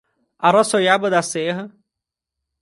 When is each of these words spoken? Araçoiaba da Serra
Araçoiaba 0.39 1.11
da 1.11 1.21
Serra 1.21 1.71